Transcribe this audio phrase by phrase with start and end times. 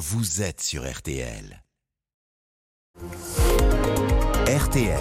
[0.00, 1.62] vous êtes sur RTL.
[4.46, 4.98] RTL.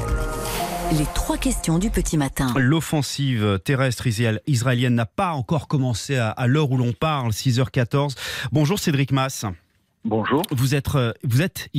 [0.91, 2.53] Les trois questions du petit matin.
[2.57, 4.07] L'offensive terrestre
[4.45, 8.17] israélienne n'a pas encore commencé à, l'heure où l'on parle, 6h14.
[8.51, 9.45] Bonjour Cédric Mass.
[10.03, 10.41] Bonjour.
[10.51, 11.69] Vous êtes, euh, vous êtes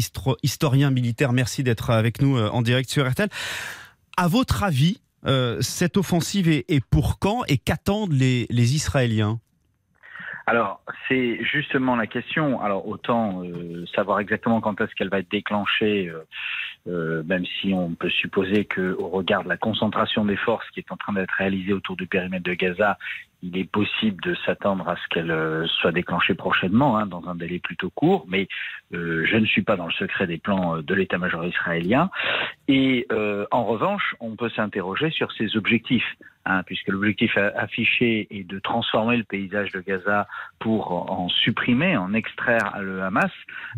[0.43, 1.35] historien militaire.
[1.35, 3.29] Merci d'être avec nous euh, en direct sur RTL.
[4.17, 9.41] À votre avis, euh, cette offensive est, pour quand et qu'attendent les, les Israéliens?
[10.47, 12.61] Alors, c'est justement la question.
[12.61, 16.25] Alors, autant euh, savoir exactement quand est-ce qu'elle va être déclenchée, euh,
[16.89, 20.93] euh, même si on peut supposer qu'au regard de la concentration des forces qui est
[20.93, 22.97] en train d'être réalisée autour du périmètre de Gaza,
[23.43, 27.35] il est possible de s'attendre à ce qu'elle euh, soit déclenchée prochainement, hein, dans un
[27.35, 28.49] délai plutôt court, mais
[28.95, 32.11] euh, je ne suis pas dans le secret des plans euh, de l'état-major israélien.
[32.69, 33.07] Et
[33.51, 39.17] en revanche, on peut s'interroger sur ses objectifs, hein, puisque l'objectif affiché est de transformer
[39.17, 40.29] le paysage de Gaza
[40.61, 43.33] pour en supprimer, en extraire le Hamas.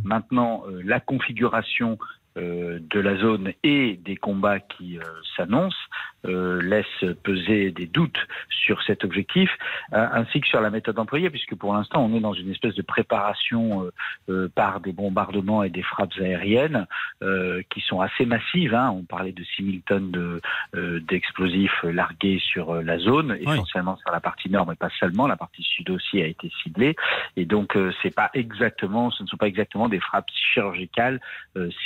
[0.05, 5.03] Maintenant, la configuration euh, de la zone et des combats qui euh,
[5.37, 9.51] s'annoncent euh, laisse peser des doutes sur cet objectif,
[9.93, 12.83] ainsi que sur la méthode employée, puisque pour l'instant on est dans une espèce de
[12.83, 13.91] préparation
[14.55, 16.87] par des bombardements et des frappes aériennes
[17.71, 18.75] qui sont assez massives.
[18.75, 18.91] Hein.
[18.91, 20.41] On parlait de 6000 tonnes
[20.75, 25.27] d'explosifs largués sur la zone, essentiellement sur la partie nord, mais pas seulement.
[25.27, 26.95] La partie sud aussi a été ciblée,
[27.37, 31.21] et donc c'est pas exactement, ce ne sont pas exactement des frappes chirurgicales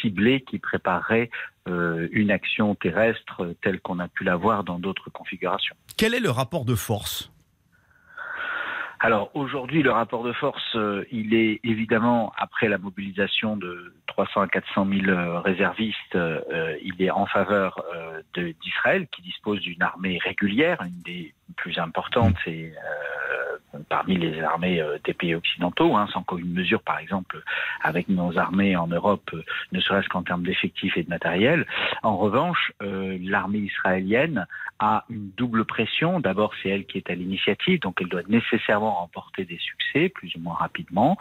[0.01, 1.31] ciblées qui préparerait
[1.69, 5.75] euh, une action terrestre telle qu'on a pu la voir dans d'autres configurations.
[5.97, 7.33] Quel est le rapport de force?
[9.01, 14.43] Alors aujourd'hui, le rapport de force, euh, il est évidemment après la mobilisation de 300
[14.43, 16.19] à 400 000 euh, réservistes,
[16.83, 17.85] il est en faveur
[18.35, 22.73] d'Israël qui dispose d'une armée régulière, une des plus importantes et
[23.89, 27.43] parmi les armées euh, des pays occidentaux, hein, sans qu'aucune mesure, par exemple,
[27.83, 31.67] avec nos armées en Europe, euh, ne serait-ce qu'en termes d'effectifs et de matériel.
[32.03, 34.47] En revanche, euh, l'armée israélienne
[34.79, 36.21] a une double pression.
[36.21, 40.35] D'abord, c'est elle qui est à l'initiative, donc elle doit nécessairement remporter des succès, plus
[40.37, 41.17] ou moins rapidement,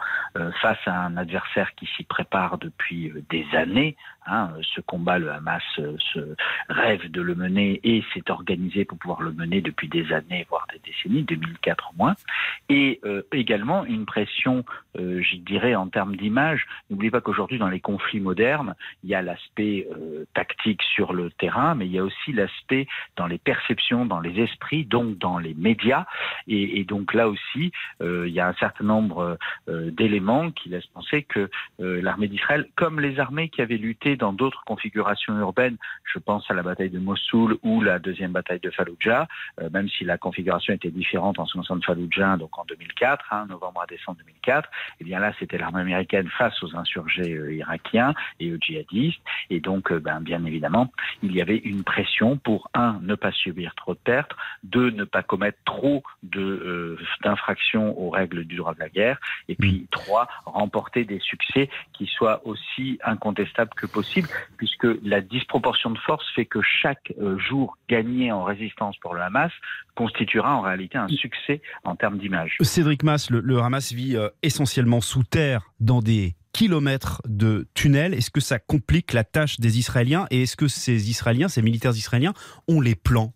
[0.60, 3.96] face à un adversaire qui s'y prépare depuis des années.
[4.26, 6.34] Hein, ce combat, le Hamas se
[6.68, 10.66] rêve de le mener et s'est organisé pour pouvoir le mener depuis des années, voire
[10.70, 12.16] des décennies, 2004 au moins
[12.68, 14.64] et euh, également une pression,
[14.98, 16.66] euh, je dirais, en termes d'image.
[16.90, 18.74] N'oubliez pas qu'aujourd'hui, dans les conflits modernes,
[19.04, 22.86] il y a l'aspect euh, tactique sur le terrain, mais il y a aussi l'aspect
[23.16, 26.06] dans les perceptions, dans les esprits, donc dans les médias.
[26.48, 31.22] Et, et donc là aussi, il y a un certain nombre d'éléments qui laissent penser
[31.22, 31.48] que
[31.78, 36.54] l'armée d'Israël, comme les armées qui avaient lutté dans d'autres configurations urbaines, je pense à
[36.54, 39.26] la bataille de Mossoul ou la deuxième bataille de Fallujah,
[39.72, 43.46] même si la configuration était différente en ce qui concerne Fallujah, donc en 2004, hein,
[43.48, 47.54] novembre à décembre 2004, et eh bien là, c'était l'armée américaine face aux insurgés euh,
[47.54, 49.20] irakiens et aux djihadistes.
[49.50, 50.92] Et donc, euh, ben, bien évidemment,
[51.22, 54.32] il y avait une pression pour, un, ne pas subir trop de pertes,
[54.62, 56.02] deux, ne pas commettre trop
[56.36, 59.18] euh, d'infractions aux règles du droit de la guerre,
[59.48, 59.86] et puis, mm.
[59.90, 66.26] trois, remporter des succès qui soient aussi incontestables que possible, puisque la disproportion de force
[66.34, 69.52] fait que chaque jour gagné en résistance pour le Hamas
[69.94, 72.56] constituera en réalité un succès en termes d'image.
[72.60, 78.14] Cédric Mass, le, Hamas vit euh, essentiellement sous terre dans des kilomètres de tunnels.
[78.14, 80.26] Est-ce que ça complique la tâche des Israéliens?
[80.30, 82.32] Et est-ce que ces Israéliens, ces militaires israéliens,
[82.68, 83.32] ont les plans?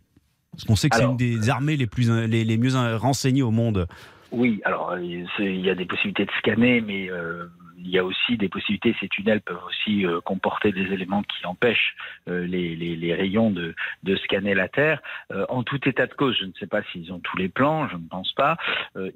[0.52, 3.86] Parce qu'on sait que c'est une des armées les, plus, les, mieux renseignées au monde.
[4.32, 7.46] Oui, alors il y a des possibilités de scanner, mais euh,
[7.82, 11.46] il y a aussi des possibilités, ces tunnels peuvent aussi euh, comporter des éléments qui
[11.46, 11.96] empêchent
[12.28, 15.02] euh, les, rayons de, de, scanner la Terre.
[15.32, 17.88] Euh, en tout état de cause, je ne sais pas s'ils ont tous les plans,
[17.88, 18.56] je ne pense pas.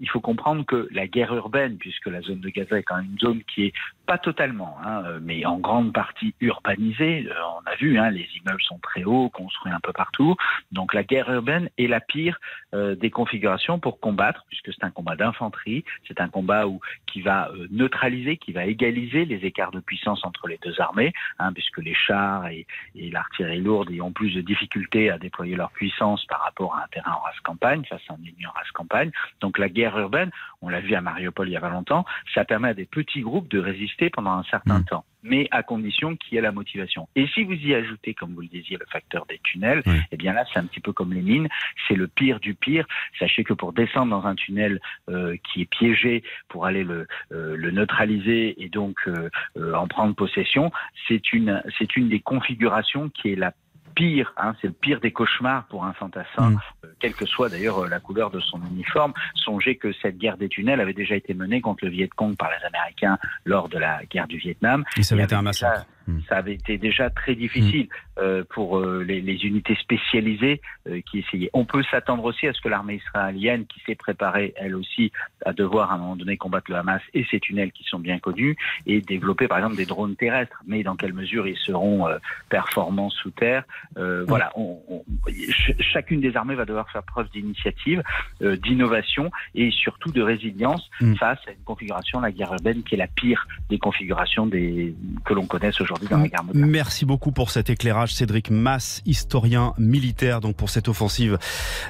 [0.00, 3.10] il faut comprendre que la guerre urbaine, puisque la zone de Gaza est quand même
[3.12, 3.72] une zone qui est
[4.06, 7.28] pas totalement, hein, mais en grande partie urbanisée.
[7.30, 10.36] on a vu, hein, les immeubles sont très hauts, construits un peu partout.
[10.72, 12.38] Donc la guerre urbaine est la pire
[12.72, 17.50] des configurations pour combattre, puisque c'est un combat d'infanterie, c'est un combat où, qui va
[17.70, 21.94] neutraliser, qui va égaliser les écarts de puissance entre les deux armées, hein, puisque les
[21.94, 26.84] chars et, l'artillerie lourde ont plus de difficultés à déployer leur puissance par rapport à
[26.84, 29.10] un terrain en race campagne, face à un ennemi en race campagne.
[29.40, 30.30] Donc la guerre urbaine,
[30.62, 32.04] on l'a vu à Mariupol il y a pas longtemps,
[32.34, 34.84] ça permet à des petits groupes de résister pendant un certain mmh.
[34.84, 37.08] temps mais à condition qu'il y ait la motivation.
[37.16, 39.82] Et si vous y ajoutez, comme vous le disiez, le facteur des tunnels,
[40.12, 41.48] eh bien là, c'est un petit peu comme les mines,
[41.88, 42.86] c'est le pire du pire.
[43.18, 47.56] Sachez que pour descendre dans un tunnel euh, qui est piégé, pour aller le, euh,
[47.56, 49.30] le neutraliser et donc euh,
[49.74, 50.70] en prendre possession,
[51.08, 53.52] c'est une, c'est une des configurations qui est la
[53.94, 56.58] pire, hein, c'est le pire des cauchemars pour un fantassin, Mm.
[56.84, 59.12] euh, quelle que soit d'ailleurs euh, la couleur de son uniforme.
[59.34, 62.50] Songez que cette guerre des tunnels avait déjà été menée contre le Viet Cong par
[62.50, 64.84] les Américains lors de la guerre du Vietnam.
[64.96, 65.86] Et ça avait été un massacre.
[66.06, 66.18] Mm.
[66.28, 71.20] Ça avait été déjà très difficile euh, pour euh, les, les unités spécialisées euh, qui
[71.20, 71.50] essayaient.
[71.54, 75.12] On peut s'attendre aussi à ce que l'armée israélienne, qui s'est préparée elle aussi
[75.46, 78.18] à devoir à un moment donné combattre le Hamas et ses tunnels qui sont bien
[78.18, 78.56] connus,
[78.86, 80.62] et développer par exemple des drones terrestres.
[80.66, 82.06] Mais dans quelle mesure ils seront
[82.50, 83.64] performants sous terre
[83.96, 88.02] euh, Voilà, on- on- ch- chacune des armées va devoir faire preuve d'initiative,
[88.40, 93.06] d'innovation et surtout de résilience face à une configuration, la guerre urbaine, qui est la
[93.06, 96.70] pire des configurations des, que l'on connaisse aujourd'hui dans la guerre moderne.
[96.70, 101.38] Merci beaucoup pour cet éclairage, Cédric Mass, historien militaire, donc pour cette offensive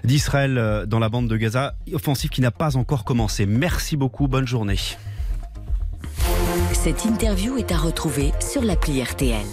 [0.04, 3.46] d'Israël euh, dans la bande de Gaza, offensive qui n'a pas encore commencé.
[3.46, 4.78] Merci beaucoup, bonne journée.
[6.72, 9.46] Cette interview est à retrouver sur l'appli RTL.